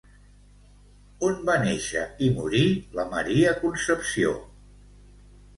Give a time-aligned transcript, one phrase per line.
[1.27, 2.63] On va néixer i morir
[3.01, 4.37] la Maria Concepció?